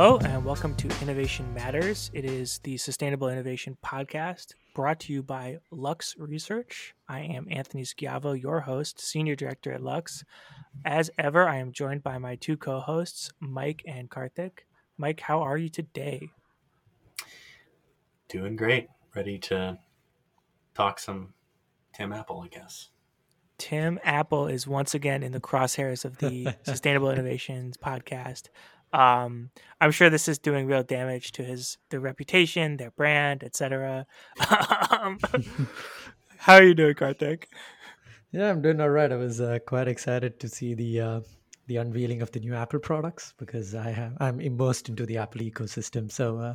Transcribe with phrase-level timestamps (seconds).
[0.00, 2.08] Hello, and welcome to Innovation Matters.
[2.14, 6.94] It is the Sustainable Innovation Podcast brought to you by Lux Research.
[7.08, 10.22] I am Anthony Schiavo, your host, Senior Director at Lux.
[10.84, 14.60] As ever, I am joined by my two co hosts, Mike and Karthik.
[14.98, 16.28] Mike, how are you today?
[18.28, 18.86] Doing great.
[19.16, 19.80] Ready to
[20.74, 21.34] talk some
[21.92, 22.90] Tim Apple, I guess.
[23.58, 28.44] Tim Apple is once again in the crosshairs of the Sustainable Innovations podcast.
[28.92, 34.06] Um, I'm sure this is doing real damage to his their reputation, their brand, etc.
[34.90, 35.18] um,
[36.38, 37.44] how are you doing, Karthik?
[38.32, 39.10] Yeah, I'm doing all right.
[39.10, 41.20] I was uh, quite excited to see the uh,
[41.66, 45.42] the unveiling of the new Apple products because I have I'm immersed into the Apple
[45.42, 46.10] ecosystem.
[46.10, 46.54] So, uh,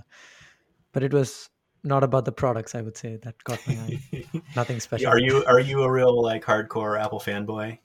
[0.91, 1.49] but it was
[1.83, 2.75] not about the products.
[2.75, 4.25] I would say that caught my eye.
[4.55, 5.07] Nothing special.
[5.07, 7.79] Are you are you a real like hardcore Apple fanboy?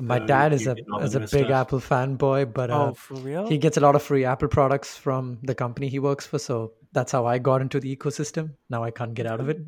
[0.00, 1.50] My uh, dad is a is a big stuff.
[1.50, 3.46] Apple fanboy, but uh, oh, for real?
[3.46, 6.38] he gets a lot of free Apple products from the company he works for.
[6.38, 8.54] So that's how I got into the ecosystem.
[8.68, 9.58] Now I can't get out of it.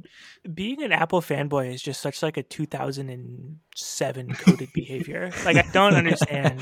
[0.55, 5.31] Being an Apple fanboy is just such like a 2007 coded behavior.
[5.45, 6.61] Like I don't understand.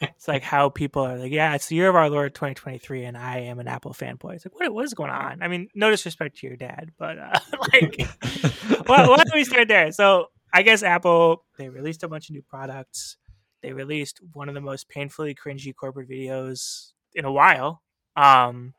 [0.00, 3.16] It's like how people are like, yeah, it's the year of our Lord 2023, and
[3.16, 4.34] I am an Apple fanboy.
[4.34, 5.42] It's like, what, what is going on?
[5.42, 7.38] I mean, no disrespect to your dad, but uh,
[7.72, 7.98] like,
[8.88, 9.92] well, why don't we start there?
[9.92, 13.18] So I guess Apple they released a bunch of new products.
[13.62, 17.82] They released one of the most painfully cringy corporate videos in a while.
[18.16, 18.72] Um,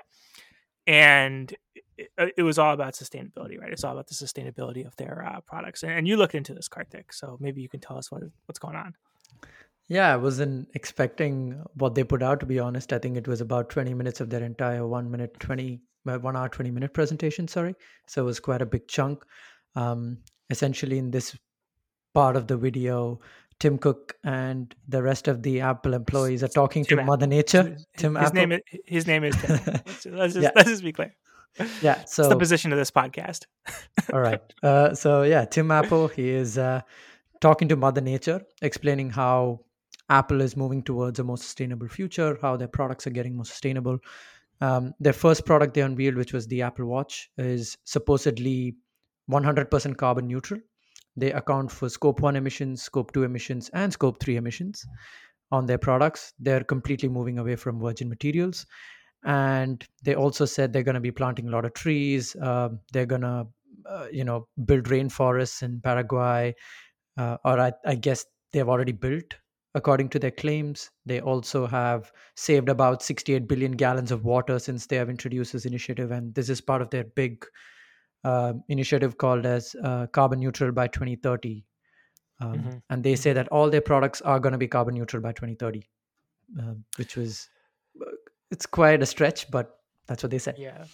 [0.88, 1.54] and
[1.96, 3.72] it, it, was all about sustainability, right?
[3.72, 5.84] It's all about the sustainability of their uh, products.
[5.84, 8.58] And, and, you looked into this, Karthik, so maybe you can tell us what what's
[8.58, 8.96] going on.
[9.88, 12.40] Yeah, I wasn't expecting what they put out.
[12.40, 15.40] To be honest, I think it was about twenty minutes of their entire one minute
[15.40, 17.48] twenty uh, one hour twenty minute presentation.
[17.48, 17.76] Sorry,
[18.08, 19.24] so it was quite a big chunk.
[19.76, 20.18] Um,
[20.50, 21.38] essentially, in this
[22.18, 23.20] part of the video,
[23.60, 27.14] Tim Cook and the rest of the Apple employees are talking Tim to Apple.
[27.14, 27.78] Mother Nature.
[27.96, 28.36] Tim his Apple.
[28.40, 29.60] name is his name is Tim.
[29.68, 30.52] let's, let's, just, yeah.
[30.56, 31.16] let's just be clear.
[31.84, 33.46] Yeah, so it's the position of this podcast.
[34.14, 34.42] all right.
[34.64, 36.08] Uh, so yeah, Tim Apple.
[36.08, 36.82] He is uh,
[37.40, 39.60] talking to Mother Nature, explaining how
[40.10, 44.00] Apple is moving towards a more sustainable future, how their products are getting more sustainable.
[44.60, 48.76] Um, their first product they unveiled, which was the Apple Watch, is supposedly
[49.30, 50.62] 100% carbon neutral.
[51.18, 54.86] They account for scope 1 emissions, scope 2 emissions, and scope 3 emissions
[55.52, 56.34] on their products.
[56.40, 58.66] They're completely moving away from virgin materials.
[59.24, 62.36] And they also said they're going to be planting a lot of trees.
[62.36, 63.48] Uh, they're going to,
[63.90, 66.54] uh, you know, build rainforests in Paraguay.
[67.18, 69.34] Uh, or I, I guess they've already built
[69.74, 70.92] according to their claims.
[71.06, 75.66] They also have saved about 68 billion gallons of water since they have introduced this
[75.66, 76.12] initiative.
[76.12, 77.46] And this is part of their big
[78.24, 81.66] uh, initiative called as uh, carbon neutral by 2030
[82.40, 82.78] um, mm-hmm.
[82.90, 85.88] and they say that all their products are going to be carbon neutral by 2030
[86.60, 87.50] uh, which was
[88.02, 88.12] uh,
[88.52, 90.86] it's quite a stretch but that's what they said yeah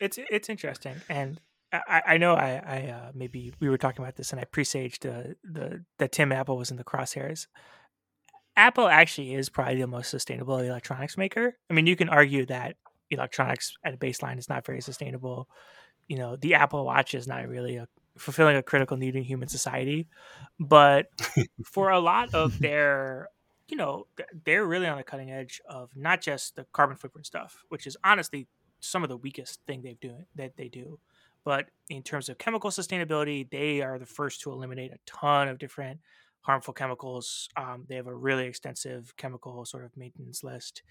[0.00, 1.40] it's it's interesting and
[1.72, 5.04] I, I know I, I uh, maybe we were talking about this and I presaged
[5.04, 7.46] the, the that Tim Apple was in the crosshairs.
[8.56, 11.56] Apple actually is probably the most sustainable electronics maker.
[11.70, 12.76] I mean, you can argue that
[13.10, 15.48] electronics at a baseline is not very sustainable
[16.12, 19.48] you know the apple watch is not really a, fulfilling a critical need in human
[19.48, 20.06] society
[20.60, 21.06] but
[21.64, 23.28] for a lot of their
[23.68, 24.06] you know
[24.44, 27.96] they're really on the cutting edge of not just the carbon footprint stuff which is
[28.04, 28.46] honestly
[28.80, 30.98] some of the weakest thing they've doing that they do
[31.44, 35.58] but in terms of chemical sustainability they are the first to eliminate a ton of
[35.58, 35.98] different
[36.42, 37.48] harmful chemicals.
[37.56, 40.82] Um, they have a really extensive chemical sort of maintenance list.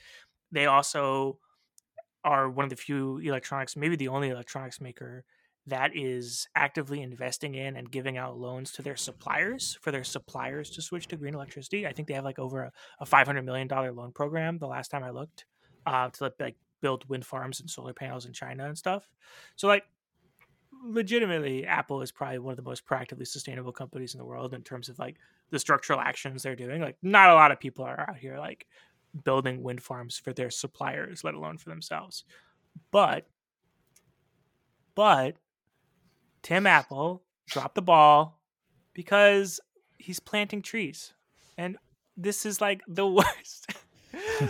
[0.51, 1.39] They also
[2.23, 5.23] are one of the few electronics, maybe the only electronics maker
[5.67, 10.71] that is actively investing in and giving out loans to their suppliers for their suppliers
[10.71, 11.85] to switch to green electricity.
[11.85, 14.57] I think they have like over a, a five hundred million dollar loan program.
[14.57, 15.45] The last time I looked,
[15.85, 19.07] uh, to like build wind farms and solar panels in China and stuff.
[19.55, 19.83] So like,
[20.83, 24.63] legitimately, Apple is probably one of the most proactively sustainable companies in the world in
[24.63, 25.17] terms of like
[25.51, 26.81] the structural actions they're doing.
[26.81, 28.65] Like, not a lot of people are out here like
[29.23, 32.23] building wind farms for their suppliers, let alone for themselves.
[32.91, 33.27] But,
[34.95, 35.35] but
[36.41, 38.39] Tim Apple dropped the ball
[38.93, 39.59] because
[39.97, 41.13] he's planting trees.
[41.57, 41.77] And
[42.17, 43.73] this is like the worst.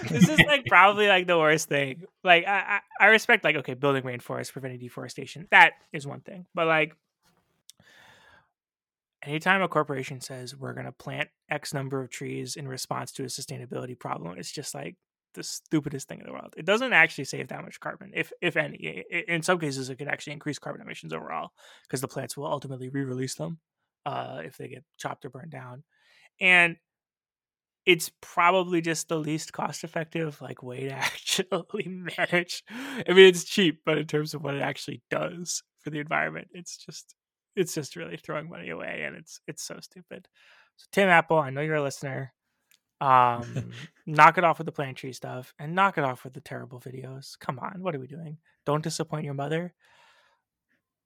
[0.09, 2.03] this is like probably like the worst thing.
[2.23, 5.47] Like I, I, I respect like okay, building rainforests, preventing deforestation.
[5.51, 6.45] That is one thing.
[6.53, 6.95] But like
[9.23, 13.23] anytime a corporation says we're going to plant X number of trees in response to
[13.23, 14.95] a sustainability problem, it's just like
[15.33, 16.53] the stupidest thing in the world.
[16.57, 19.03] It doesn't actually save that much carbon, if if any.
[19.27, 21.49] In some cases, it could actually increase carbon emissions overall
[21.83, 23.59] because the plants will ultimately re-release them
[24.05, 25.83] uh, if they get chopped or burned down.
[26.39, 26.77] And
[27.85, 32.63] it's probably just the least cost effective like way to actually manage.
[32.69, 36.49] I mean, it's cheap, but in terms of what it actually does for the environment,
[36.53, 37.15] it's just
[37.55, 40.27] it's just really throwing money away, and it's it's so stupid.
[40.77, 42.33] So Tim Apple, I know you're a listener.
[43.01, 43.71] Um,
[44.05, 46.79] knock it off with the plant tree stuff, and knock it off with the terrible
[46.79, 47.31] videos.
[47.39, 48.37] Come on, what are we doing?
[48.63, 49.73] Don't disappoint your mother.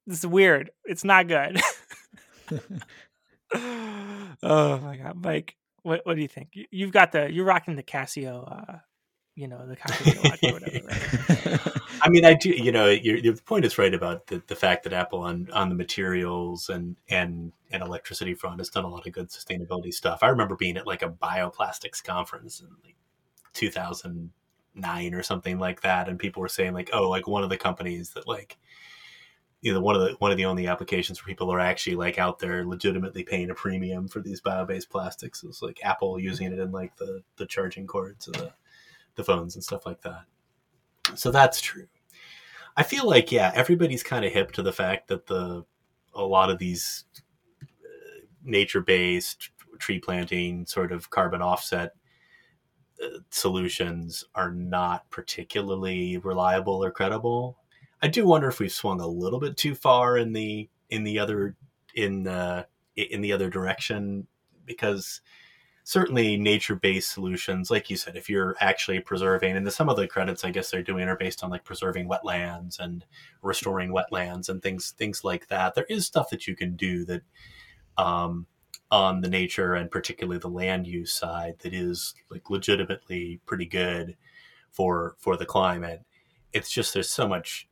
[0.05, 0.71] This is weird.
[0.83, 1.61] It's not good.
[3.53, 6.49] oh my god, Mike, what what do you think?
[6.71, 8.77] You, have got the you're rocking the Casio, uh,
[9.35, 10.87] you know, the Casio watch or whatever.
[10.87, 11.71] Right?
[12.05, 12.51] I mean, I do.
[12.51, 15.69] You know, your, your point is right about the, the fact that Apple on on
[15.69, 20.19] the materials and and and electricity front has done a lot of good sustainability stuff.
[20.21, 22.95] I remember being at like a bioplastics conference in like
[23.53, 27.57] 2009 or something like that, and people were saying like, oh, like one of the
[27.57, 28.57] companies that like
[29.61, 32.19] you know one of the one of the only applications where people are actually like
[32.19, 36.59] out there legitimately paying a premium for these bio-based plastics is like Apple using it
[36.59, 38.53] in like the the charging cords of the
[39.15, 40.25] the phones and stuff like that.
[41.15, 41.87] So that's true.
[42.77, 45.65] I feel like yeah, everybody's kind of hip to the fact that the
[46.13, 47.05] a lot of these
[47.61, 49.49] uh, nature-based
[49.79, 51.93] tree planting sort of carbon offset
[53.03, 57.57] uh, solutions are not particularly reliable or credible.
[58.01, 61.19] I do wonder if we've swung a little bit too far in the in the
[61.19, 61.55] other
[61.95, 64.27] in the in the other direction
[64.65, 65.21] because
[65.87, 70.07] certainly nature-based solutions like you said if you're actually preserving and the, some of the
[70.07, 73.05] credits i guess they're doing are based on like preserving wetlands and
[73.41, 75.75] restoring wetlands and things things like that.
[75.75, 77.21] There is stuff that you can do that
[77.97, 78.47] um,
[78.91, 84.17] on the nature and particularly the land use side that is like legitimately pretty good
[84.71, 86.01] for for the climate.
[86.53, 87.67] It's just there's so much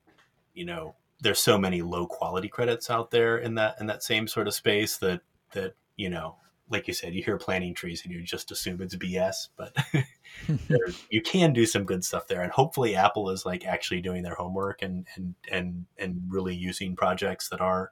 [0.53, 4.27] you know there's so many low quality credits out there in that in that same
[4.27, 5.21] sort of space that
[5.53, 6.37] that you know
[6.69, 9.75] like you said you hear planting trees and you just assume it's bs but
[11.09, 14.35] you can do some good stuff there and hopefully apple is like actually doing their
[14.35, 17.91] homework and and and and really using projects that are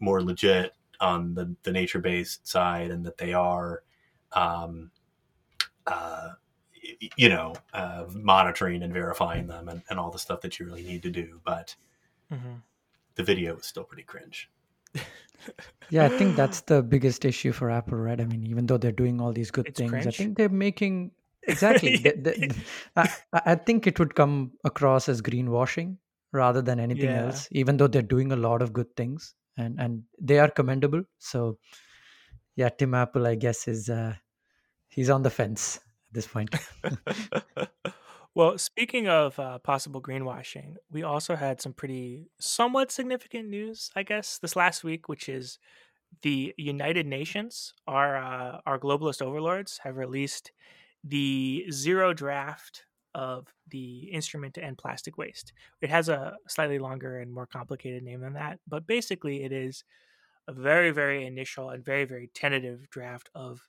[0.00, 3.82] more legit on the, the nature based side and that they are
[4.32, 4.90] um,
[5.86, 6.30] uh,
[7.16, 10.82] you know, uh, monitoring and verifying them and, and all the stuff that you really
[10.82, 11.40] need to do.
[11.44, 11.74] But
[12.32, 12.54] mm-hmm.
[13.14, 14.50] the video was still pretty cringe.
[15.90, 18.20] yeah, I think that's the biggest issue for Apple, right?
[18.20, 20.06] I mean, even though they're doing all these good it's things, cringe.
[20.06, 21.12] I think they're making
[21.42, 22.04] exactly.
[22.96, 25.96] I, I, think it would come across as greenwashing
[26.32, 27.26] rather than anything yeah.
[27.26, 27.48] else.
[27.52, 31.02] Even though they're doing a lot of good things and and they are commendable.
[31.18, 31.58] So,
[32.56, 34.14] yeah, Tim Apple, I guess, is uh,
[34.88, 35.76] he's on the fence
[36.08, 36.54] at this point.
[38.34, 44.02] well, speaking of uh, possible greenwashing, we also had some pretty somewhat significant news, I
[44.02, 45.58] guess, this last week, which is
[46.22, 50.52] the United Nations, our uh, our globalist overlords, have released
[51.04, 55.52] the zero draft of the instrument to end plastic waste.
[55.80, 59.84] It has a slightly longer and more complicated name than that, but basically, it is
[60.48, 63.68] a very, very initial and very, very tentative draft of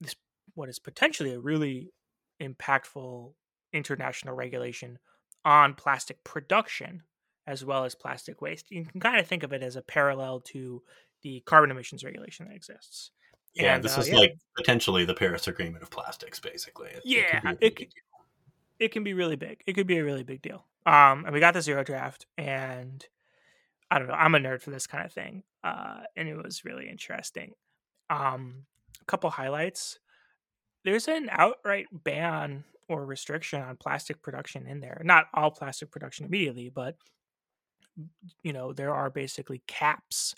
[0.00, 0.14] this
[0.54, 1.92] what is potentially a really
[2.40, 3.32] impactful
[3.72, 4.98] international regulation
[5.44, 7.02] on plastic production
[7.46, 8.70] as well as plastic waste.
[8.70, 10.82] You can kind of think of it as a parallel to
[11.22, 13.10] the carbon emissions regulation that exists.
[13.54, 14.18] Yeah, and, this uh, is yeah.
[14.18, 16.90] like potentially the Paris Agreement of plastics, basically.
[16.90, 17.88] It, yeah, it, it,
[18.78, 19.62] it can be really big.
[19.66, 20.66] It could be a really big deal.
[20.86, 23.04] Um, and we got the zero draft, and
[23.90, 24.14] I don't know.
[24.14, 27.52] I'm a nerd for this kind of thing, uh, and it was really interesting.
[28.08, 28.66] Um,
[29.00, 29.98] a couple highlights
[30.84, 35.00] there's an outright ban or restriction on plastic production in there.
[35.04, 36.96] Not all plastic production immediately, but
[38.42, 40.34] you know, there are basically caps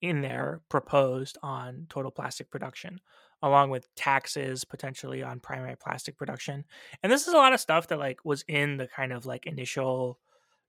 [0.00, 3.00] in there proposed on total plastic production
[3.42, 6.64] along with taxes potentially on primary plastic production.
[7.02, 9.46] And this is a lot of stuff that like was in the kind of like
[9.46, 10.18] initial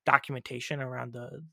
[0.05, 1.43] documentation around the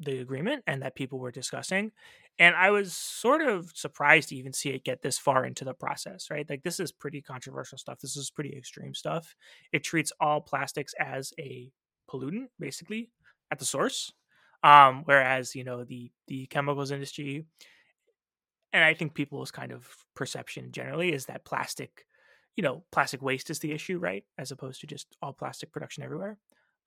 [0.00, 1.92] the agreement and that people were discussing.
[2.38, 5.74] And I was sort of surprised to even see it get this far into the
[5.74, 6.48] process, right?
[6.48, 8.00] Like this is pretty controversial stuff.
[8.00, 9.34] This is pretty extreme stuff.
[9.72, 11.70] It treats all plastics as a
[12.10, 13.10] pollutant, basically,
[13.50, 14.12] at the source.
[14.64, 17.44] Um, whereas, you know, the the chemicals industry
[18.72, 22.06] and I think people's kind of perception generally is that plastic,
[22.56, 24.24] you know, plastic waste is the issue, right?
[24.38, 26.38] As opposed to just all plastic production everywhere.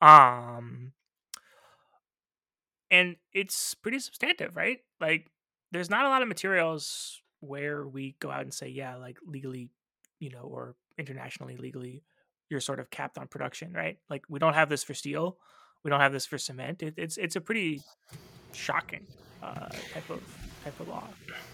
[0.02, 0.94] Um
[2.92, 4.80] and it's pretty substantive, right?
[5.00, 5.28] Like
[5.76, 9.70] there's not a lot of materials where we go out and say, yeah, like legally,
[10.20, 12.02] you know, or internationally legally,
[12.50, 13.98] you're sort of capped on production, right?
[14.10, 15.38] Like we don't have this for steel,
[15.84, 16.82] we don't have this for cement.
[16.82, 17.82] It, it's it's a pretty
[18.54, 19.06] shocking
[19.44, 20.22] uh, type of
[20.64, 21.08] type of law.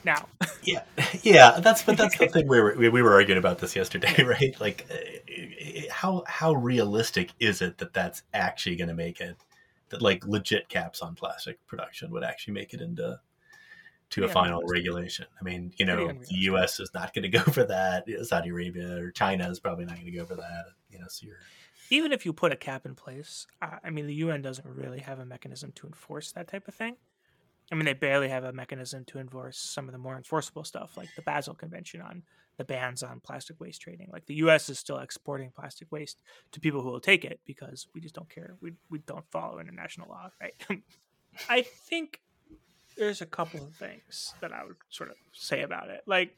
[0.04, 0.28] Now,
[0.63, 0.84] yeah,
[1.24, 4.24] yeah, that's but that's the thing we were we, we were arguing about this yesterday,
[4.24, 4.56] right?
[4.60, 9.38] Like, uh, how how realistic is it that that's actually going to make it?
[9.90, 13.20] That like legit caps on plastic production would actually make it into
[14.12, 15.25] to a final regulation.
[15.39, 16.80] I mean, you know, the U.S.
[16.80, 18.06] is not going to go for that.
[18.24, 20.65] Saudi Arabia or China is probably not going to go for that.
[20.89, 21.38] You know, so you're
[21.91, 25.20] even if you put a cap in place, I mean, the UN doesn't really have
[25.20, 26.96] a mechanism to enforce that type of thing.
[27.72, 30.98] I mean, they barely have a mechanism to enforce some of the more enforceable stuff,
[30.98, 32.24] like the Basel Convention on
[32.58, 34.10] the bans on plastic waste trading.
[34.12, 34.70] Like the U.S.
[34.70, 36.22] is still exporting plastic waste
[36.53, 38.56] to people who will take it because we just don't care.
[38.62, 40.53] We we don't follow international law, right?
[41.50, 42.22] I think
[43.01, 46.36] there's a couple of things that I would sort of say about it, like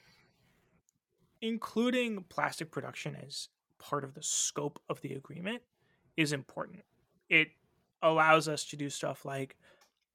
[1.42, 5.62] including plastic production as part of the scope of the agreement
[6.16, 6.84] is important.
[7.30, 7.50] It
[8.02, 9.58] allows us to do stuff like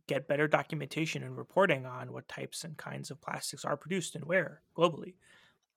[0.06, 4.24] get better documentation and reporting on what types and kinds of plastics are produced and
[4.24, 5.16] where globally.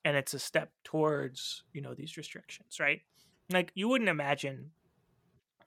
[0.05, 3.01] And it's a step towards you know these restrictions right?
[3.51, 4.71] Like you wouldn't imagine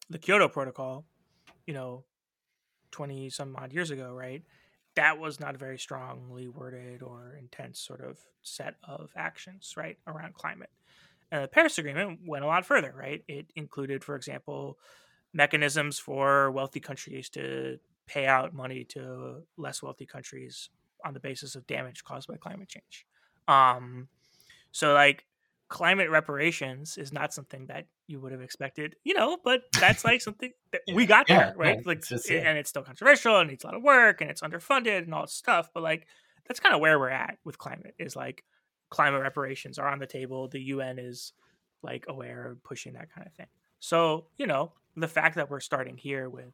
[0.08, 1.04] the kyoto protocol
[1.66, 2.04] you know
[2.92, 4.42] 20 some odd years ago right
[4.96, 9.98] that was not a very strongly worded or intense sort of set of actions right
[10.06, 10.70] around climate
[11.30, 14.78] and the paris agreement went a lot further right it included for example
[15.34, 20.70] mechanisms for wealthy countries to pay out money to less wealthy countries
[21.04, 23.06] on the basis of damage caused by climate change.
[23.48, 24.08] Um,
[24.72, 25.26] so like
[25.68, 30.20] climate reparations is not something that you would have expected, you know, but that's like
[30.22, 31.76] something that we got there, right?
[31.76, 32.40] Yeah, like, just, yeah.
[32.40, 35.22] and it's still controversial and needs a lot of work and it's underfunded and all
[35.22, 35.70] this stuff.
[35.72, 36.06] But like,
[36.46, 38.44] that's kind of where we're at with climate is like
[38.90, 40.48] climate reparations are on the table.
[40.48, 41.32] The UN is
[41.82, 43.46] like aware of pushing that kind of thing.
[43.80, 46.52] So, you know, the fact that we're starting here with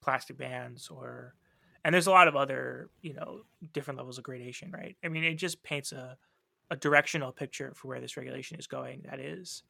[0.00, 1.34] plastic bans or
[1.84, 5.24] and there's a lot of other you know different levels of gradation right i mean
[5.24, 6.16] it just paints a,
[6.70, 9.62] a directional picture for where this regulation is going that is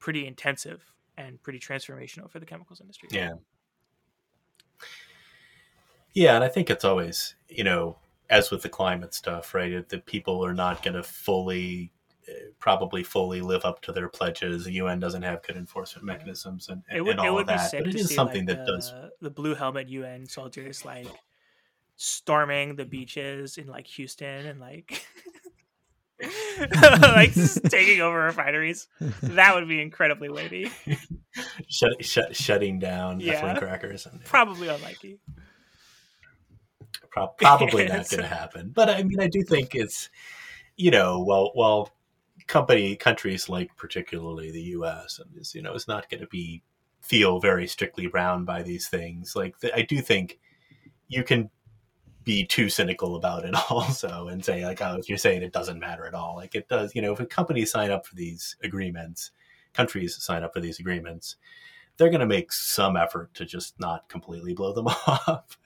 [0.00, 0.82] pretty intensive
[1.16, 3.32] and pretty transformational for the chemicals industry yeah
[6.14, 7.96] yeah and i think it's always you know
[8.30, 11.92] as with the climate stuff right that people are not going to fully
[12.28, 14.64] eh, probably fully live up to their pledges.
[14.64, 17.72] The UN doesn't have good enforcement mechanisms and, and, would, and all of that.
[17.72, 18.94] But it is something like that the, does.
[19.20, 21.08] The blue helmet UN soldiers like
[21.96, 25.04] storming the beaches in like Houston and like.
[27.02, 27.32] like
[27.68, 28.88] taking over refineries.
[29.22, 30.70] That would be incredibly wavy.
[31.68, 33.58] Shut, shut, shutting down yeah.
[33.58, 34.06] crackers.
[34.24, 35.18] Probably unlikely.
[37.10, 38.72] Pro- probably not going to happen.
[38.74, 40.10] But I mean, I do think it's,
[40.76, 41.90] you know, well, well,
[42.46, 45.20] company countries like particularly the U.S.
[45.20, 46.62] and is you know is not going to be
[47.00, 49.34] feel very strictly bound by these things.
[49.36, 50.38] Like I do think
[51.08, 51.50] you can
[52.24, 55.80] be too cynical about it also and say like oh if you're saying it doesn't
[55.80, 58.56] matter at all like it does you know if a companies sign up for these
[58.62, 59.32] agreements
[59.72, 61.36] countries sign up for these agreements
[61.96, 65.58] they're going to make some effort to just not completely blow them off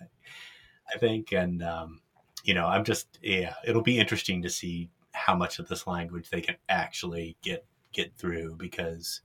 [0.94, 2.00] i think and um,
[2.44, 6.30] you know i'm just yeah it'll be interesting to see how much of this language
[6.30, 9.23] they can actually get get through because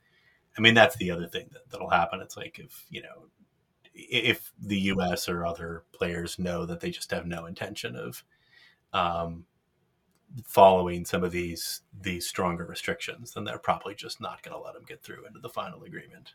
[0.57, 2.21] I mean that's the other thing that, that'll happen.
[2.21, 3.25] It's like if you know
[4.09, 5.27] if the U.S.
[5.27, 8.23] or other players know that they just have no intention of
[8.93, 9.45] um,
[10.45, 14.73] following some of these these stronger restrictions, then they're probably just not going to let
[14.73, 16.33] them get through into the final agreement.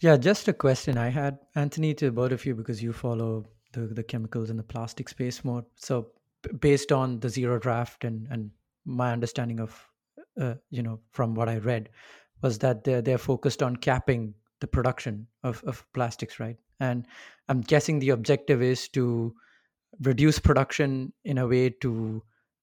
[0.00, 3.80] Yeah, just a question I had, Anthony, to both of you because you follow the
[3.80, 5.64] the chemicals and the plastic space more.
[5.76, 6.08] So
[6.60, 8.50] based on the zero draft and and
[8.84, 9.88] my understanding of
[10.40, 11.88] uh, you know from what I read
[12.42, 16.56] was that they're they're focused on capping the production of, of plastics, right?
[16.80, 17.06] And
[17.48, 19.34] I'm guessing the objective is to
[20.00, 22.22] reduce production in a way to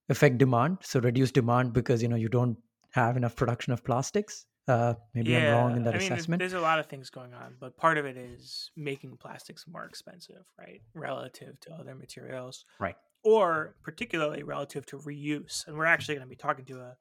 [0.10, 0.80] affect demand.
[0.82, 2.58] So reduce demand because you know you don't
[2.92, 4.46] have enough production of plastics.
[4.68, 6.40] Uh, maybe yeah, I'm wrong in that I mean, assessment.
[6.40, 9.84] There's a lot of things going on, but part of it is making plastics more
[9.84, 12.64] expensive, right, relative to other materials.
[12.80, 15.66] Right or particularly relative to reuse.
[15.66, 16.98] And we're actually going to be talking to a,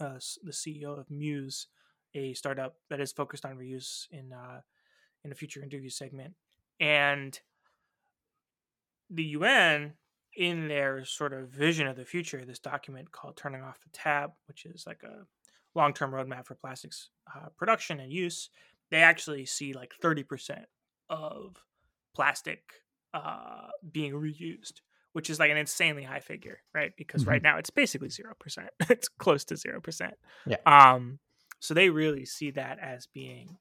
[0.00, 1.66] a, the CEO of Muuse,
[2.18, 4.60] a startup that is focused on reuse in uh,
[5.24, 6.34] in a future interview segment.
[6.80, 7.38] And
[9.10, 9.94] the UN,
[10.36, 14.32] in their sort of vision of the future, this document called "Turning Off the Tap,"
[14.46, 15.24] which is like a
[15.74, 18.50] long-term roadmap for plastics uh, production and use,
[18.90, 20.66] they actually see like thirty percent
[21.08, 21.56] of
[22.14, 22.62] plastic
[23.14, 24.80] uh, being reused
[25.12, 26.92] which is like an insanely high figure, right?
[26.96, 27.30] Because mm-hmm.
[27.30, 28.68] right now it's basically zero percent.
[28.88, 30.14] it's close to zero percent.
[30.46, 30.58] Yeah.
[30.64, 31.18] Um.
[31.60, 33.58] So they really see that as being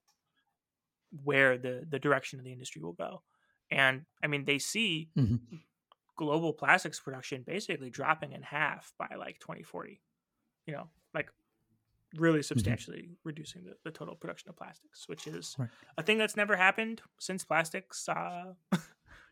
[1.23, 3.21] where the the direction of the industry will go,
[3.71, 5.55] and I mean they see mm-hmm.
[6.15, 10.01] global plastics production basically dropping in half by like 2040.
[10.65, 11.29] You know, like
[12.15, 13.13] really substantially mm-hmm.
[13.23, 15.69] reducing the, the total production of plastics, which is right.
[15.97, 18.53] a thing that's never happened since plastics uh,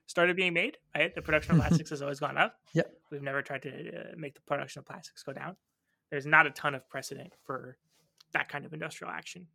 [0.07, 0.77] started being made.
[0.95, 2.55] Right, the production of plastics has always gone up.
[2.73, 5.55] Yeah, we've never tried to uh, make the production of plastics go down.
[6.09, 7.77] There's not a ton of precedent for
[8.35, 9.47] that kind of industrial action.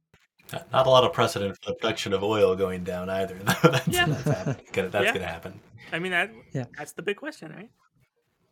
[0.52, 3.34] Not a lot of precedent for the production of oil going down either.
[3.62, 4.06] that's, yeah.
[4.06, 5.12] that's, gonna, that's yeah.
[5.12, 5.60] gonna happen.
[5.92, 6.32] I mean that.
[6.52, 6.64] Yeah.
[6.76, 7.70] That's the big question, right?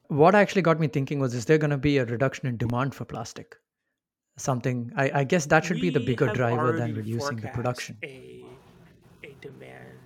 [0.08, 2.94] What actually got me thinking was: Is there going to be a reduction in demand
[2.94, 3.56] for plastic?
[4.36, 4.92] Something.
[4.96, 7.98] I, I guess that should we be the bigger driver than reducing the production.
[8.04, 8.44] A,
[9.24, 9.98] a demand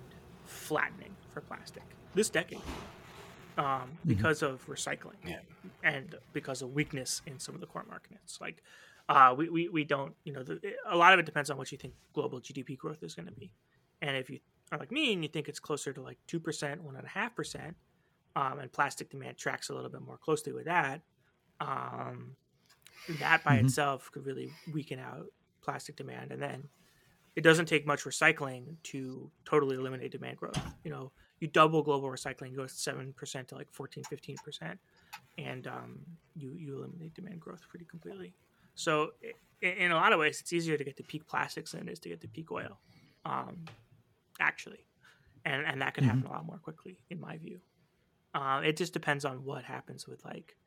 [0.45, 1.83] flattening for plastic
[2.15, 2.61] this decade,
[3.57, 3.89] um, mm-hmm.
[4.05, 4.53] because mm-hmm.
[4.53, 5.39] of recycling yeah.
[5.83, 8.63] and because of weakness in some of the core markets, like
[9.09, 11.71] uh, we, we, we don't, you know, the, a lot of it depends on what
[11.71, 13.51] you think global GDP growth is going to be.
[14.01, 14.39] And if you
[14.71, 17.73] are like me and you think it's closer to like 2%, 1.5%,
[18.35, 21.01] um, and plastic demand tracks a little bit more closely with that,
[21.59, 22.35] um,
[23.19, 23.65] that by mm-hmm.
[23.65, 25.27] itself could really weaken out
[25.61, 26.31] plastic demand.
[26.31, 26.63] And then
[27.35, 30.59] it doesn't take much recycling to totally eliminate demand growth.
[30.83, 34.77] You know, you double global recycling, goes 7% to like 14, 15%,
[35.37, 35.99] and um,
[36.35, 38.33] you, you eliminate demand growth pretty completely.
[38.75, 39.11] So
[39.61, 41.99] in a lot of ways, it's easier to get to peak plastics than it is
[41.99, 42.79] to get to peak oil,
[43.25, 43.65] um,
[44.39, 44.85] actually,
[45.45, 46.05] and and that mm-hmm.
[46.05, 47.59] happen a lot more quickly, in my view.
[48.33, 50.57] Uh, it just depends on what happens with like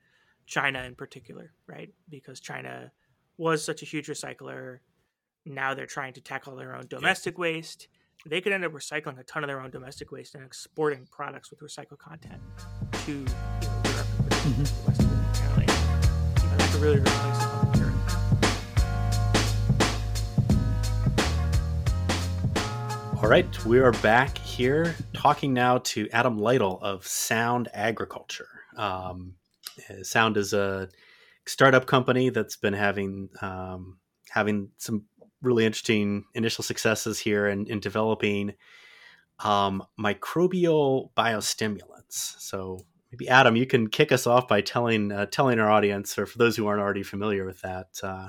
[0.47, 1.93] China in particular, right?
[2.09, 2.93] Because China
[3.37, 4.79] was such a huge recycler.
[5.45, 7.41] Now they're trying to tackle their own domestic yeah.
[7.41, 7.89] waste.
[8.25, 11.51] They could end up recycling a ton of their own domestic waste and exporting products
[11.51, 12.41] with recycled content
[13.05, 13.33] to you know,
[13.85, 14.63] Europe mm-hmm.
[14.63, 17.56] the West the You know, that could really replace
[23.27, 28.47] All right, we are back here talking now to Adam Litle of Sound Agriculture.
[28.77, 29.35] Um,
[30.03, 30.89] Sound is a
[31.45, 33.99] startup company that's been having um,
[34.31, 35.07] having some
[35.43, 38.55] really interesting initial successes here in, in developing
[39.41, 42.37] um, microbial biostimulants.
[42.39, 42.79] So
[43.11, 46.39] maybe Adam, you can kick us off by telling uh, telling our audience, or for
[46.39, 48.29] those who aren't already familiar with that, uh,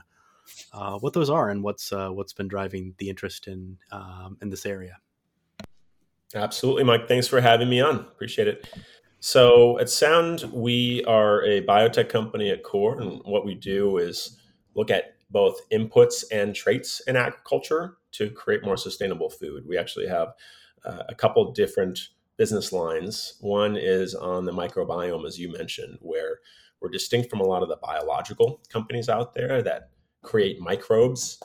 [0.74, 4.50] uh, what those are and what's uh, what's been driving the interest in um, in
[4.50, 4.98] this area.
[6.36, 7.08] Absolutely, Mike.
[7.08, 7.96] Thanks for having me on.
[7.96, 8.68] Appreciate it.
[9.20, 14.38] So at Sound, we are a biotech company at core, and what we do is
[14.76, 19.64] look at both inputs and traits in agriculture to create more sustainable food.
[19.68, 20.30] We actually have
[20.86, 23.38] uh, a couple different business lines.
[23.42, 26.40] One is on the microbiome, as you mentioned, where
[26.80, 29.90] we're distinct from a lot of the biological companies out there that
[30.28, 31.42] create microbes,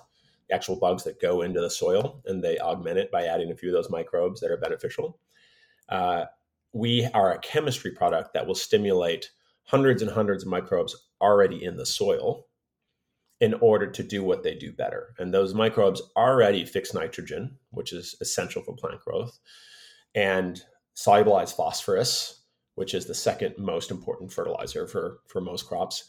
[0.50, 3.70] actual bugs that go into the soil, and they augment it by adding a few
[3.70, 5.18] of those microbes that are beneficial.
[5.88, 6.24] Uh,
[6.72, 9.30] we are a chemistry product that will stimulate
[9.64, 12.46] hundreds and hundreds of microbes already in the soil
[13.40, 15.14] in order to do what they do better.
[15.18, 19.38] And those microbes already fix nitrogen, which is essential for plant growth,
[20.14, 20.62] and
[20.96, 22.40] solubilize phosphorus,
[22.74, 26.04] which is the second most important fertilizer for, for most crops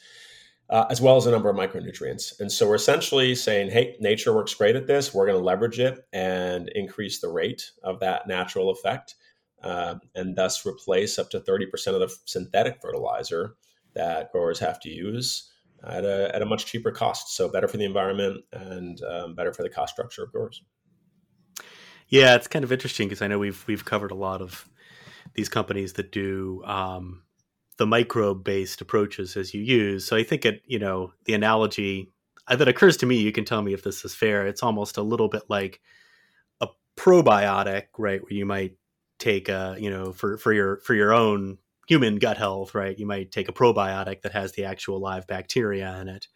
[0.74, 2.40] uh, as well as a number of micronutrients.
[2.40, 5.14] And so we're essentially saying, hey, nature works great at this.
[5.14, 9.14] We're going to leverage it and increase the rate of that natural effect,
[9.62, 13.54] uh, and thus replace up to 30% of the synthetic fertilizer
[13.94, 15.52] that growers have to use
[15.88, 17.36] at a, at a much cheaper cost.
[17.36, 20.64] So better for the environment and um, better for the cost structure of growers.
[22.08, 24.68] Yeah, it's kind of interesting because I know we've we've covered a lot of
[25.36, 27.22] these companies that do um,
[27.84, 30.06] the microbe based approaches as you use.
[30.06, 32.10] So I think it, you know, the analogy
[32.48, 34.48] uh, that occurs to me, you can tell me if this is fair.
[34.48, 35.82] It's almost a little bit like
[36.62, 38.22] a probiotic, right?
[38.22, 38.78] Where you might
[39.20, 42.98] take a, you know, for, for your, for your own human gut health, right?
[42.98, 46.30] You might take a probiotic that has the actual live bacteria in it.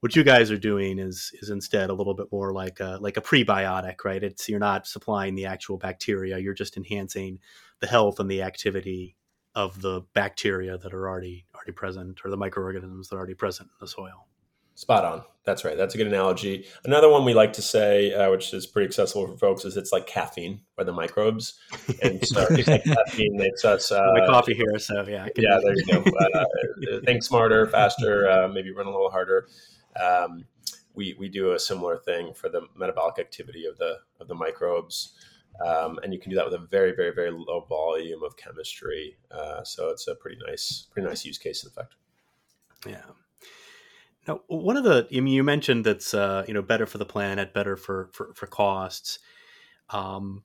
[0.00, 3.16] What you guys are doing is is instead a little bit more like a like
[3.16, 4.24] a prebiotic, right?
[4.24, 7.38] It's you're not supplying the actual bacteria, you're just enhancing
[7.80, 9.14] the health and the activity
[9.54, 13.68] of the bacteria that are already already present or the microorganisms that are already present
[13.68, 14.26] in the soil.
[14.74, 15.22] Spot on.
[15.44, 15.76] That's right.
[15.76, 16.66] That's a good analogy.
[16.84, 19.92] Another one we like to say, uh, which is pretty accessible for folks, is it's
[19.92, 21.58] like caffeine for the microbes.
[22.02, 24.78] And so caffeine makes us uh, the coffee here.
[24.78, 25.58] So yeah, yeah.
[25.62, 26.04] There you go.
[26.34, 29.48] Uh, think smarter, faster, uh, maybe run a little harder.
[30.00, 30.44] Um,
[30.94, 35.14] we we do a similar thing for the metabolic activity of the of the microbes.
[35.64, 39.16] Um, and you can do that with a very, very, very low volume of chemistry.
[39.30, 41.94] Uh, so it's a pretty nice, pretty nice use case, in fact.
[42.86, 43.02] Yeah.
[44.26, 47.06] Now, one of the I mean, you mentioned that's uh, you know better for the
[47.06, 49.18] planet, better for for, for costs,
[49.90, 50.44] um,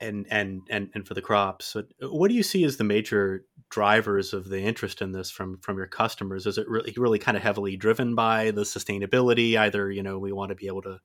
[0.00, 1.66] and and and and for the crops.
[1.66, 5.58] So what do you see as the major drivers of the interest in this from
[5.58, 6.46] from your customers?
[6.46, 9.56] Is it really really kind of heavily driven by the sustainability?
[9.56, 10.98] Either you know we want to be able to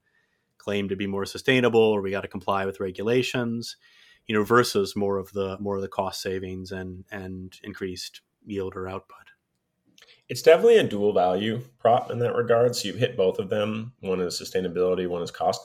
[0.66, 3.78] claim to be more sustainable, or we got to comply with regulations,
[4.26, 8.76] you know, versus more of the more of the cost savings and and increased yield
[8.76, 9.32] or output.
[10.28, 12.76] It's definitely a dual value prop in that regard.
[12.76, 13.94] So you've hit both of them.
[14.00, 15.62] One is sustainability, one is cost.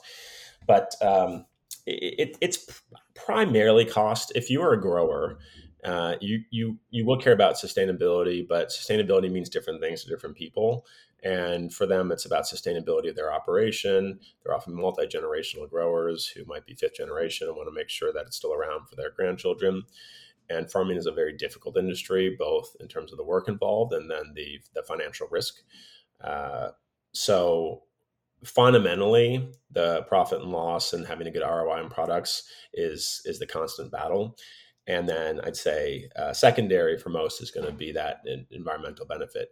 [0.67, 1.47] But um,
[1.87, 2.83] it, it's
[3.15, 4.33] primarily cost.
[4.35, 5.39] If you are a grower,
[5.85, 10.37] uh, you you you will care about sustainability, but sustainability means different things to different
[10.37, 10.87] people.
[11.23, 14.21] And for them, it's about sustainability of their operation.
[14.43, 18.13] They're often multi generational growers who might be fifth generation and want to make sure
[18.13, 19.83] that it's still around for their grandchildren.
[20.49, 24.11] And farming is a very difficult industry, both in terms of the work involved and
[24.11, 25.63] then the the financial risk.
[26.23, 26.71] Uh,
[27.13, 27.83] so
[28.45, 33.47] fundamentally, the profit and loss and having a good ROI on products is is the
[33.47, 34.37] constant battle.
[34.91, 39.51] And then I'd say uh, secondary for most is going to be that environmental benefit.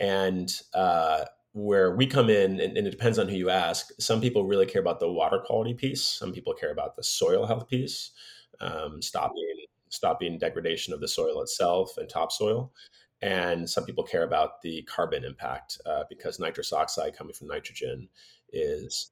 [0.00, 3.88] And uh, where we come in, and, and, it depends on who you ask.
[4.00, 6.02] Some people really care about the water quality piece.
[6.02, 8.12] Some people care about the soil health piece,
[8.60, 9.44] um, stopping
[9.90, 12.72] stopping degradation of the soil itself and topsoil.
[13.20, 18.08] And some people care about the carbon impact uh, because nitrous oxide coming from nitrogen
[18.52, 19.10] is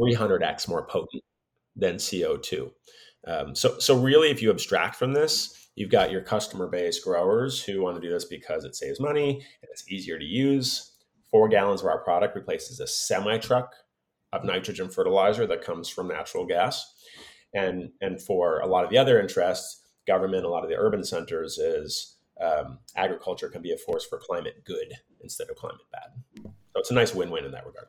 [0.00, 1.24] 300x more potent
[1.74, 2.70] than CO2.
[3.26, 7.62] Um, so, so really, if you abstract from this, you've got your customer base growers
[7.62, 10.92] who want to do this because it saves money and it's easier to use.
[11.30, 13.74] Four gallons of our product replaces a semi truck
[14.32, 16.94] of nitrogen fertilizer that comes from natural gas.
[17.54, 21.04] And, and for a lot of the other interests, government, a lot of the urban
[21.04, 26.10] centers is um, agriculture can be a force for climate good instead of climate bad.
[26.44, 27.86] So it's a nice win-win in that regard.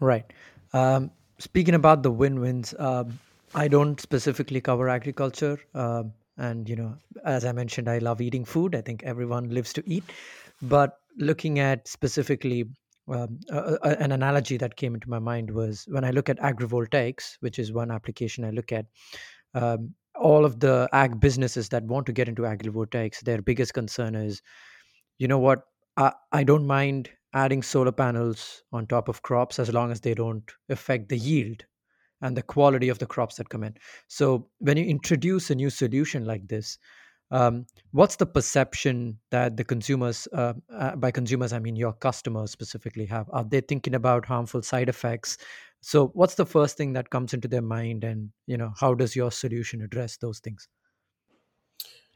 [0.00, 0.30] Right.
[0.72, 3.18] Um, speaking about the win-wins, um,
[3.54, 8.44] I don't specifically cover agriculture, um, and you know, as I mentioned, I love eating
[8.44, 8.74] food.
[8.74, 10.04] I think everyone lives to eat,
[10.62, 12.64] but looking at specifically
[13.08, 17.58] um, an analogy that came into my mind was when I look at agrivoltaics, which
[17.58, 18.86] is one application I look at.
[19.54, 24.14] Um, all of the ag businesses that want to get into agrivoltaics, their biggest concern
[24.14, 24.42] is,
[25.18, 25.62] you know what,
[25.96, 30.14] I, I don't mind adding solar panels on top of crops as long as they
[30.14, 31.64] don't affect the yield
[32.22, 33.74] and the quality of the crops that come in.
[34.08, 36.78] So when you introduce a new solution like this,
[37.30, 42.50] um, what's the perception that the consumers, uh, uh, by consumers I mean your customers
[42.50, 43.28] specifically, have?
[43.32, 45.36] Are they thinking about harmful side effects?
[45.80, 49.14] So what's the first thing that comes into their mind, and you know how does
[49.14, 50.68] your solution address those things?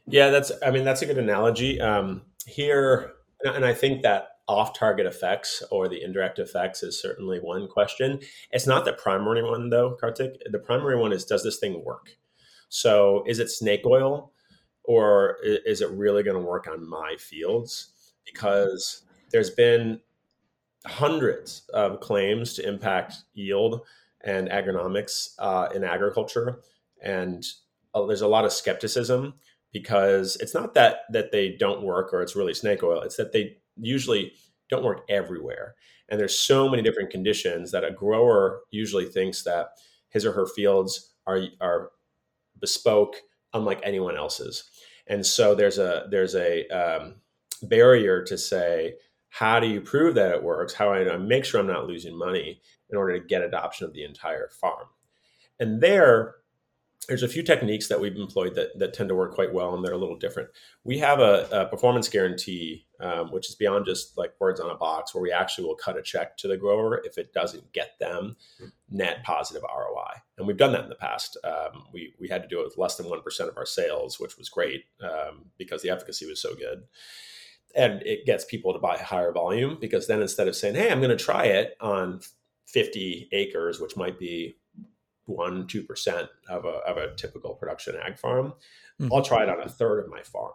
[0.07, 0.51] Yeah, that's.
[0.65, 1.79] I mean, that's a good analogy.
[1.79, 3.13] Um, here,
[3.45, 8.19] and I think that off target effects or the indirect effects is certainly one question.
[8.51, 10.35] It's not the primary one, though, Karthik.
[10.51, 12.17] The primary one is does this thing work?
[12.69, 14.33] So is it snake oil
[14.83, 17.93] or is it really going to work on my fields?
[18.25, 20.01] Because there's been
[20.85, 23.81] hundreds of claims to impact yield
[24.21, 26.59] and agronomics uh, in agriculture.
[27.01, 27.45] And
[27.93, 29.35] uh, there's a lot of skepticism
[29.71, 33.01] because it's not that that they don't work or it's really snake oil.
[33.01, 34.33] It's that they usually
[34.69, 35.75] don't work everywhere.
[36.09, 39.69] And there's so many different conditions that a grower usually thinks that
[40.09, 41.91] his or her fields are are
[42.59, 43.15] bespoke,
[43.53, 44.63] unlike anyone else's.
[45.07, 47.15] And so there's a there's a um,
[47.61, 48.95] barrier to say
[49.33, 50.73] how do you prove that it works?
[50.73, 53.93] How do I make sure I'm not losing money in order to get adoption of
[53.93, 54.85] the entire farm?
[55.59, 56.35] And there,
[57.07, 59.83] there's a few techniques that we've employed that, that tend to work quite well and
[59.83, 60.49] they're a little different.
[60.83, 64.75] We have a, a performance guarantee, um, which is beyond just like words on a
[64.75, 67.99] box, where we actually will cut a check to the grower if it doesn't get
[67.99, 68.37] them
[68.89, 70.21] net positive ROI.
[70.37, 71.37] And we've done that in the past.
[71.43, 74.37] Um, we, we had to do it with less than 1% of our sales, which
[74.37, 76.83] was great um, because the efficacy was so good.
[77.75, 81.01] And it gets people to buy higher volume because then instead of saying, hey, I'm
[81.01, 82.21] going to try it on
[82.67, 84.55] 50 acres, which might be
[85.25, 88.53] one two percent of a of a typical production ag farm.
[88.99, 89.13] Mm-hmm.
[89.13, 90.51] I'll try it on a third of my farm,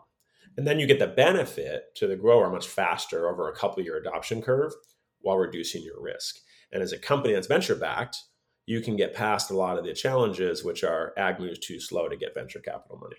[0.56, 3.96] and then you get the benefit to the grower much faster over a couple year
[3.96, 4.72] adoption curve
[5.20, 6.36] while reducing your risk.
[6.72, 8.16] And as a company that's venture backed,
[8.66, 12.08] you can get past a lot of the challenges, which are ag moves too slow
[12.08, 13.16] to get venture capital money.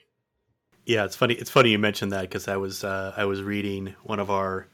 [0.85, 1.33] Yeah, it's funny.
[1.33, 4.67] It's funny you mentioned that because I was uh, I was reading one of our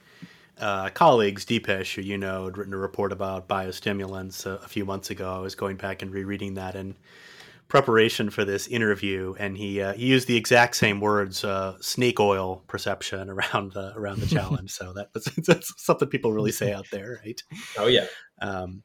[0.57, 4.85] uh, colleagues, Deepesh, who you know, had written a report about biostimulants a, a, few
[4.85, 5.33] months ago.
[5.33, 6.95] I was going back and rereading that in
[7.67, 12.19] preparation for this interview, and he uh, he used the exact same words, uh, "snake
[12.19, 14.71] oil perception" around the around the challenge.
[14.71, 17.41] so that, that's, that's, something people really say out there, right?
[17.77, 18.05] Oh yeah.
[18.41, 18.83] Um,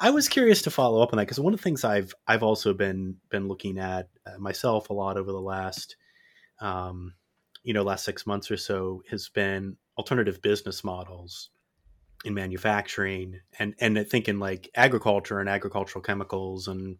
[0.00, 2.42] I was curious to follow up on that because one of the things I've I've
[2.42, 5.96] also been been looking at uh, myself a lot over the last.
[6.60, 7.14] Um,
[7.68, 11.50] you know last six months or so has been alternative business models
[12.24, 16.96] in manufacturing and and I think in like agriculture and agricultural chemicals and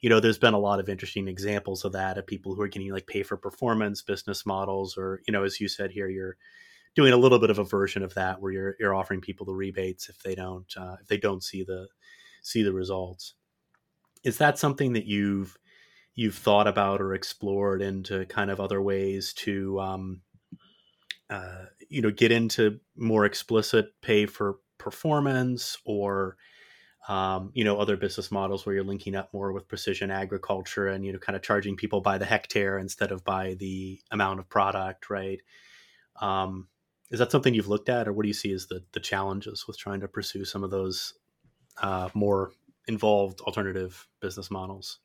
[0.00, 2.68] you know there's been a lot of interesting examples of that of people who are
[2.68, 6.36] getting like pay for performance business models or you know as you said here you're
[6.94, 9.54] doing a little bit of a version of that where you're you're offering people the
[9.54, 11.88] rebates if they don't uh, if they don't see the
[12.42, 13.34] see the results.
[14.22, 15.56] Is that something that you've
[16.14, 20.20] you've thought about or explored into kind of other ways to um,
[21.28, 26.36] uh, you know get into more explicit pay for performance or
[27.08, 31.04] um, you know other business models where you're linking up more with precision agriculture and
[31.04, 34.48] you know kind of charging people by the hectare instead of by the amount of
[34.48, 35.40] product right?
[36.20, 36.68] Um,
[37.10, 39.66] is that something you've looked at or what do you see as the, the challenges
[39.66, 41.14] with trying to pursue some of those
[41.82, 42.52] uh, more
[42.88, 45.00] involved alternative business models?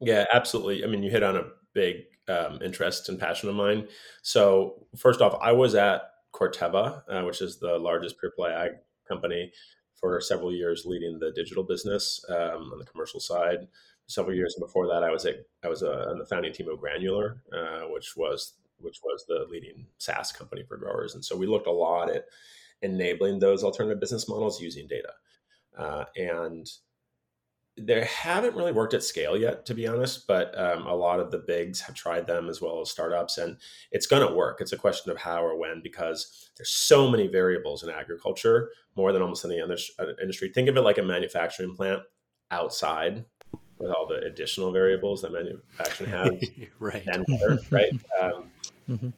[0.00, 0.84] Yeah absolutely.
[0.84, 1.96] I mean you hit on a big
[2.28, 3.88] um, interest and passion of mine.
[4.22, 6.02] So first off i was at
[6.32, 8.70] corteva uh, which is the largest pure play ag
[9.06, 9.52] company
[10.00, 13.68] for several years leading the digital business um, on the commercial side.
[14.06, 16.80] Several years before that, I was at, I was uh, on the founding team of
[16.80, 21.14] Granular, uh, which was which was the leading SaaS company for growers.
[21.14, 22.24] And so we looked a lot at
[22.82, 25.12] enabling those alternative business models using data.
[25.76, 26.66] Uh, and
[27.76, 30.26] they haven't really worked at scale yet, to be honest.
[30.26, 33.56] But um, a lot of the bigs have tried them as well as startups, and
[33.90, 34.60] it's going to work.
[34.60, 39.12] It's a question of how or when because there's so many variables in agriculture, more
[39.12, 40.50] than almost any other uh, industry.
[40.50, 42.02] Think of it like a manufacturing plant
[42.50, 43.24] outside
[43.78, 47.06] with all the additional variables that manufacturing has, right?
[47.06, 47.26] And
[47.70, 47.92] right?
[48.22, 48.50] Um,
[48.88, 49.08] mm-hmm.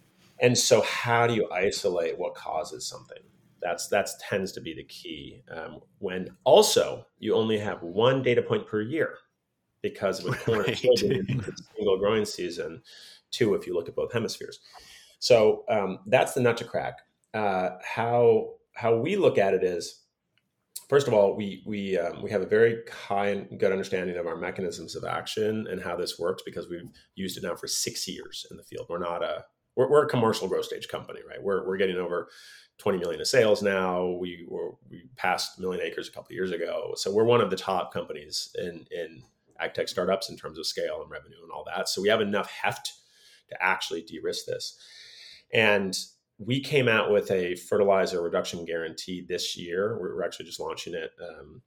[0.40, 3.22] And so, how do you isolate what causes something?
[3.62, 5.42] That's that's tends to be the key.
[5.50, 9.18] Um, when also you only have one data point per year,
[9.82, 10.78] because with corn right.
[11.76, 12.82] single growing season,
[13.30, 14.60] two if you look at both hemispheres.
[15.18, 16.98] So um, that's the nut to crack.
[17.34, 20.02] Uh, how how we look at it is,
[20.88, 24.26] first of all, we we um, we have a very high and good understanding of
[24.26, 28.08] our mechanisms of action and how this works because we've used it now for six
[28.08, 28.86] years in the field.
[28.88, 29.44] We're not a
[29.76, 31.42] we're, we're a commercial growth stage company, right?
[31.42, 32.28] We're we're getting over
[32.82, 34.06] 20 million of sales now.
[34.06, 37.56] We were we passed million acres a couple years ago, so we're one of the
[37.56, 39.22] top companies in in
[39.60, 41.88] ag tech startups in terms of scale and revenue and all that.
[41.88, 42.92] So we have enough heft
[43.50, 44.78] to actually de-risk this.
[45.52, 45.96] And
[46.38, 49.96] we came out with a fertilizer reduction guarantee this year.
[50.00, 51.62] We're actually just launching it um,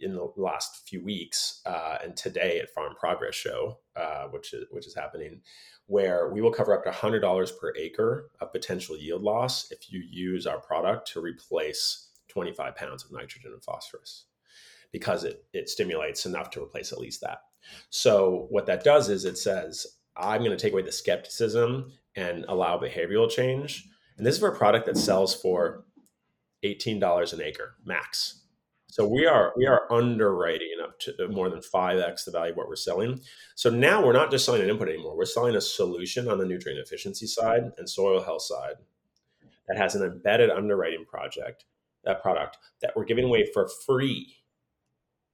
[0.00, 4.66] in the last few weeks, uh, and today at Farm Progress Show, uh, which is
[4.70, 5.40] which is happening
[5.86, 10.00] where we will cover up to $100 per acre of potential yield loss if you
[10.08, 14.26] use our product to replace 25 pounds of nitrogen and phosphorus
[14.92, 17.40] because it, it stimulates enough to replace at least that.
[17.90, 22.44] So, what that does is it says, I'm going to take away the skepticism and
[22.48, 23.88] allow behavioral change.
[24.16, 25.84] And this is for a product that sells for
[26.64, 28.41] $18 an acre max.
[28.92, 32.50] So we are we are underwriting up to uh, more than five x the value
[32.50, 33.20] of what we're selling.
[33.54, 35.16] So now we're not just selling an input anymore.
[35.16, 38.74] We're selling a solution on the nutrient efficiency side and soil health side
[39.66, 41.64] that has an embedded underwriting project
[42.04, 44.36] that product that we're giving away for free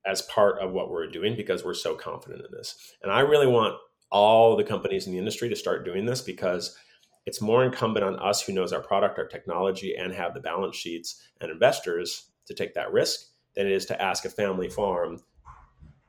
[0.06, 2.94] as part of what we're doing because we're so confident in this.
[3.02, 3.74] And I really want
[4.12, 6.76] all the companies in the industry to start doing this because
[7.26, 10.76] it's more incumbent on us who knows our product, our technology, and have the balance
[10.76, 13.27] sheets and investors to take that risk
[13.58, 15.20] than it is to ask a family farm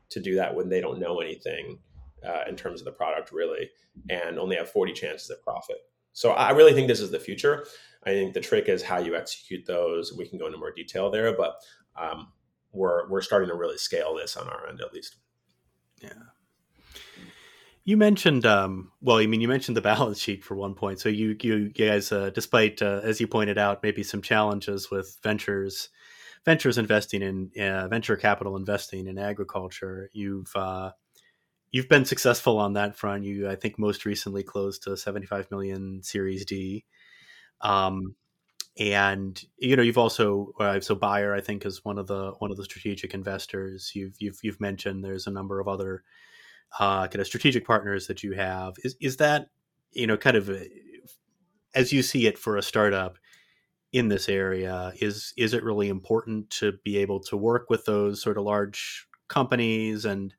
[0.09, 1.79] to do that when they don't know anything
[2.23, 3.71] uh, in terms of the product really
[4.09, 5.77] and only have 40 chances of profit.
[6.13, 7.65] So i really think this is the future.
[8.05, 10.13] I think the trick is how you execute those.
[10.13, 11.55] We can go into more detail there but
[11.99, 12.31] um,
[12.71, 15.15] we're we're starting to really scale this on our end at least.
[16.01, 16.13] Yeah.
[17.83, 20.99] You mentioned, um, well, I mean, you mentioned the balance sheet for one point.
[20.99, 25.17] So you, you, guys, uh, despite uh, as you pointed out, maybe some challenges with
[25.23, 25.89] ventures
[26.45, 30.10] ventures investing in uh, venture capital investing in agriculture.
[30.13, 30.91] You've uh,
[31.71, 33.23] you've been successful on that front.
[33.23, 36.86] You, I think, most recently closed to 75 million Series D.
[37.62, 38.15] Um,
[38.78, 42.52] and you know, you've also uh, so Bayer, I think, is one of the one
[42.52, 43.91] of the strategic investors.
[43.93, 46.04] You've you've you've mentioned there's a number of other
[46.80, 48.75] uh, kind of strategic partners that you have.
[48.84, 49.47] Is is that
[49.91, 50.49] you know kind of
[51.75, 53.17] as you see it for a startup?
[53.91, 58.21] In this area is is it really important to be able to work with those
[58.21, 60.34] sort of large companies and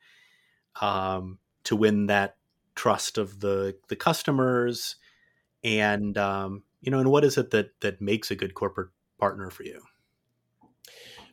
[0.80, 2.36] um, to win that
[2.74, 4.96] trust of the the customers?
[5.64, 9.50] And um, you know and what is it that that makes a good corporate partner
[9.50, 9.82] for you?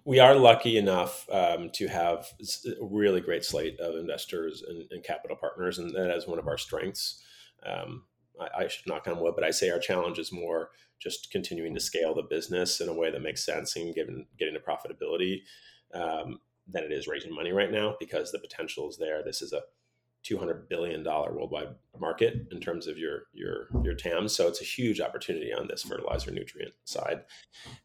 [0.03, 2.27] We are lucky enough um, to have
[2.65, 6.47] a really great slate of investors and, and, capital partners and that is one of
[6.47, 7.21] our strengths.
[7.65, 8.06] Um,
[8.39, 11.73] I, I, should knock on wood, but I say our challenge is more just continuing
[11.73, 15.41] to scale the business in a way that makes sense and given getting to profitability
[15.93, 19.23] um, than it is raising money right now because the potential is there.
[19.23, 19.62] This is a
[20.23, 24.27] 200 billion dollar worldwide market in terms of your your your TAM.
[24.27, 27.21] So it's a huge opportunity on this fertilizer nutrient side,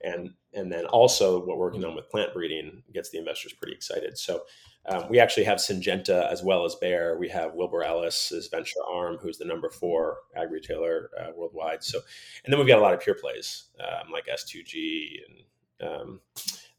[0.03, 3.75] and and then also what we're working on with plant breeding gets the investors pretty
[3.75, 4.19] excited.
[4.19, 4.43] So
[4.87, 7.17] um, we actually have Syngenta as well as Bayer.
[7.17, 11.85] We have Wilbur Ellis' as venture arm, who's the number four ag retailer uh, worldwide.
[11.85, 12.01] So,
[12.45, 16.21] and then we've got a lot of pure plays um, like S2G and um,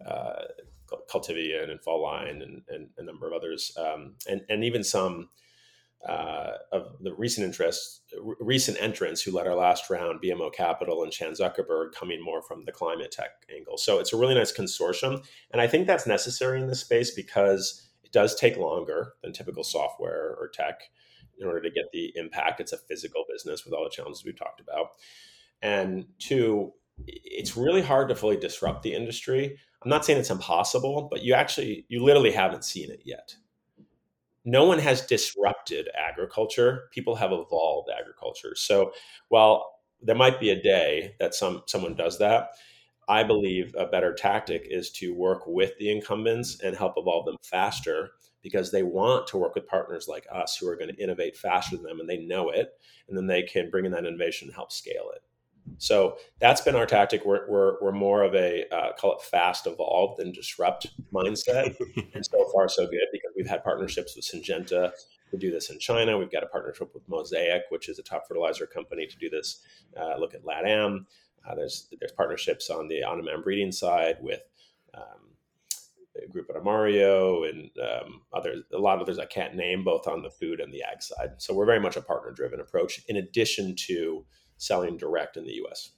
[0.05, 0.43] uh,
[1.09, 5.29] Cultivian and Fall Line and, and, a number of others, um, and and even some
[6.07, 8.01] uh, of the recent interests,
[8.39, 12.65] recent entrants who led our last round, BMO Capital and Chan Zuckerberg, coming more from
[12.65, 13.77] the climate tech angle.
[13.77, 17.89] So it's a really nice consortium, and I think that's necessary in this space because
[18.13, 20.83] does take longer than typical software or tech
[21.39, 22.59] in order to get the impact.
[22.61, 24.89] It's a physical business with all the challenges we've talked about,
[25.61, 26.71] and two,
[27.05, 29.57] it's really hard to fully disrupt the industry.
[29.83, 33.35] I'm not saying it's impossible, but you actually, you literally haven't seen it yet
[34.45, 36.89] no one has disrupted agriculture.
[36.91, 38.55] People have evolved agriculture.
[38.55, 38.91] So
[39.29, 42.49] while there might be a day that some someone does that,
[43.07, 47.37] I believe a better tactic is to work with the incumbents and help evolve them
[47.43, 48.11] faster
[48.41, 51.75] because they want to work with partners like us who are going to innovate faster
[51.75, 52.73] than them and they know it.
[53.07, 55.23] And then they can bring in that innovation and help scale it.
[55.77, 57.25] So that's been our tactic.
[57.25, 61.75] We're, we're, we're more of a uh, call it fast evolve than disrupt mindset.
[62.13, 64.91] and so far, so good because we've had partnerships with Syngenta
[65.31, 66.17] to do this in China.
[66.17, 69.61] We've got a partnership with Mosaic, which is a top fertilizer company, to do this.
[69.99, 71.05] Uh, look at LATAM.
[71.47, 74.41] Uh, there's there's partnerships on the on-demand breeding side with
[74.93, 75.33] um,
[76.33, 78.63] Grupo Mario and um, others.
[78.73, 81.31] A lot of others I can't name, both on the food and the ag side.
[81.37, 84.25] So we're very much a partner-driven approach, in addition to
[84.57, 85.91] selling direct in the US.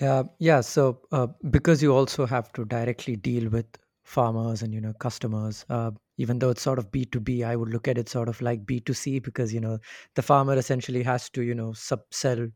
[0.00, 3.66] Uh, yeah, so uh, because you also have to directly deal with
[4.04, 7.56] farmers and you know customers, uh, even though it's sort of B two B, I
[7.56, 9.78] would look at it sort of like B two C because you know
[10.14, 12.46] the farmer essentially has to you know sub sell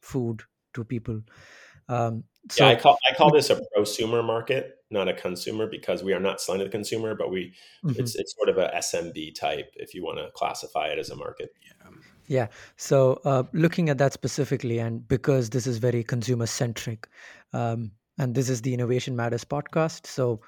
[0.00, 0.42] food
[0.74, 1.20] to people.
[1.88, 6.02] Um, so, yeah, I call I call this a prosumer market, not a consumer, because
[6.02, 7.54] we are not selling to the consumer, but we
[7.84, 8.00] mm-hmm.
[8.00, 11.16] it's it's sort of a SMB type if you want to classify it as a
[11.16, 11.50] market.
[11.64, 11.90] Yeah.
[12.26, 12.48] Yeah.
[12.76, 17.08] So uh, looking at that specifically, and because this is very consumer centric,
[17.52, 20.06] um, and this is the Innovation Matters podcast.
[20.06, 20.40] So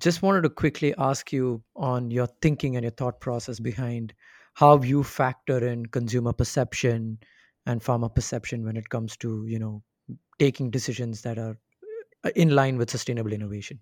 [0.00, 4.14] just wanted to quickly ask you on your thinking and your thought process behind
[4.54, 7.18] how you factor in consumer perception
[7.68, 9.82] and farmer perception when it comes to, you know,
[10.38, 11.56] taking decisions that are
[12.24, 13.78] uh, in line with sustainable innovation.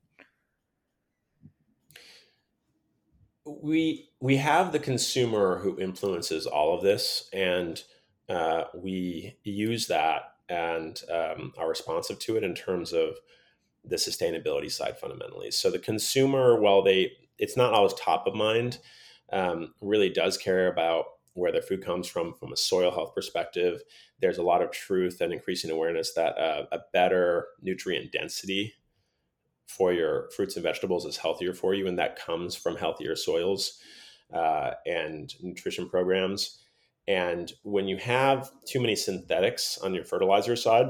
[3.47, 7.83] we we have the consumer who influences all of this, and
[8.29, 13.17] uh, we use that and um, are responsive to it in terms of
[13.85, 15.51] the sustainability side fundamentally.
[15.51, 18.79] So the consumer, while they it's not always top of mind,
[19.33, 21.05] um, really does care about
[21.37, 23.83] where their food comes from from a soil health perspective.
[24.21, 28.75] There's a lot of truth and increasing awareness that uh, a better nutrient density
[29.67, 33.79] for your fruits and vegetables is healthier for you, and that comes from healthier soils
[34.33, 36.59] uh, and nutrition programs.
[37.09, 40.87] And when you have too many synthetics on your fertilizer side,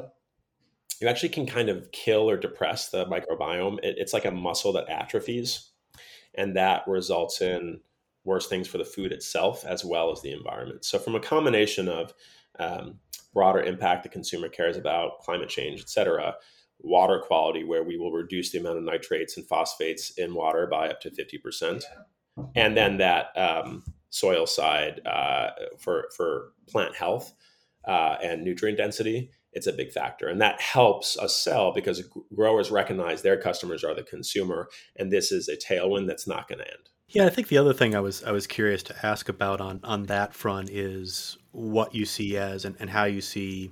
[1.00, 3.78] you actually can kind of kill or depress the microbiome.
[3.82, 5.70] It, it's like a muscle that atrophies,
[6.34, 7.80] and that results in
[8.26, 10.84] worse things for the food itself as well as the environment.
[10.84, 12.12] So, from a combination of
[12.58, 12.98] um,
[13.32, 16.34] broader impact the consumer cares about, climate change, et cetera,
[16.80, 20.88] water quality where we will reduce the amount of nitrates and phosphates in water by
[20.88, 21.82] up to 50%.
[22.54, 27.32] And then that um, soil side uh, for, for plant health
[27.86, 30.28] uh, and nutrient density, it's a big factor.
[30.28, 32.02] And that helps us sell because
[32.34, 34.68] growers recognize their customers are the consumer.
[34.96, 36.90] And this is a tailwind that's not going to end.
[37.08, 39.80] Yeah, I think the other thing I was I was curious to ask about on
[39.84, 43.70] on that front is what you see as and, and how you see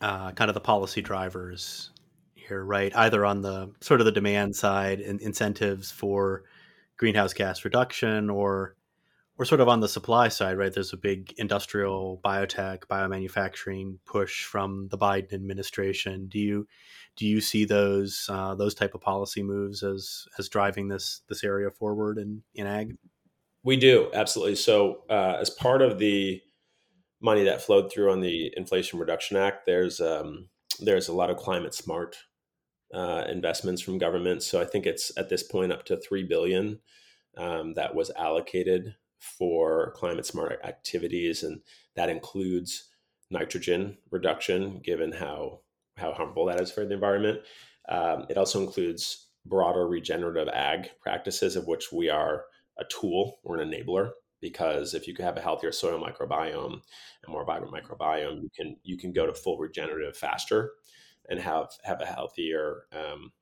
[0.00, 1.90] uh, kind of the policy drivers
[2.34, 2.94] here, right?
[2.96, 6.44] Either on the sort of the demand side and incentives for
[6.98, 8.76] greenhouse gas reduction or
[9.38, 10.72] or sort of on the supply side, right?
[10.72, 16.26] There's a big industrial biotech, biomanufacturing push from the Biden administration.
[16.28, 16.68] Do you
[17.20, 21.44] do you see those uh, those type of policy moves as as driving this this
[21.44, 22.96] area forward in in ag?
[23.62, 24.56] We do absolutely.
[24.56, 26.40] So uh, as part of the
[27.20, 30.48] money that flowed through on the Inflation Reduction Act, there's um,
[30.80, 32.16] there's a lot of climate smart
[32.94, 34.42] uh, investments from government.
[34.42, 36.80] So I think it's at this point up to three billion
[37.36, 41.60] um, that was allocated for climate smart activities, and
[41.96, 42.88] that includes
[43.30, 45.60] nitrogen reduction, given how
[46.00, 47.40] how harmful that is for the environment.
[47.88, 52.44] Um, it also includes broader regenerative ag practices, of which we are
[52.78, 54.10] a tool, we're an enabler.
[54.40, 58.96] Because if you have a healthier soil microbiome and more vibrant microbiome, you can you
[58.96, 60.72] can go to full regenerative faster
[61.28, 63.32] and have have a healthier um,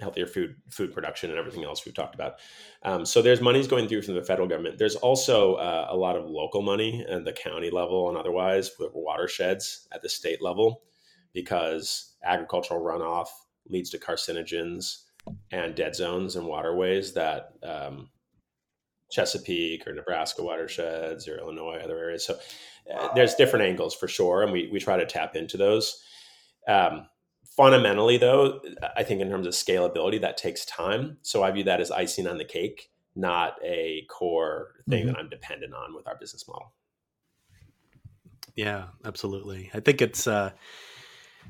[0.00, 2.38] healthier food food production and everything else we've talked about.
[2.82, 4.78] Um, so there's monies going through from the federal government.
[4.78, 8.92] There's also uh, a lot of local money at the county level and otherwise with
[8.94, 10.82] watersheds at the state level
[11.34, 13.28] because agricultural runoff
[13.68, 15.02] leads to carcinogens
[15.50, 18.08] and dead zones and waterways that um,
[19.10, 22.24] Chesapeake or Nebraska watersheds or Illinois other areas.
[22.24, 22.38] So
[22.94, 26.02] uh, there's different angles for sure, and we we try to tap into those.
[26.68, 27.06] Um,
[27.56, 28.60] fundamentally though
[28.96, 32.26] i think in terms of scalability that takes time so i view that as icing
[32.26, 35.08] on the cake not a core thing mm-hmm.
[35.08, 36.72] that i'm dependent on with our business model
[38.56, 40.50] yeah absolutely i think it's uh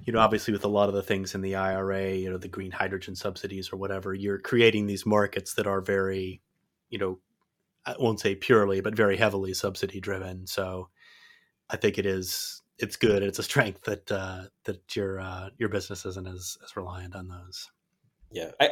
[0.05, 2.49] you know obviously with a lot of the things in the ira you know the
[2.49, 6.41] green hydrogen subsidies or whatever you're creating these markets that are very
[6.91, 7.19] you know
[7.87, 10.89] i won't say purely but very heavily subsidy driven so
[11.71, 13.23] i think it is it's good.
[13.23, 17.29] It's a strength that uh, that your uh, your business isn't as as reliant on
[17.29, 17.71] those.
[18.31, 18.71] Yeah, I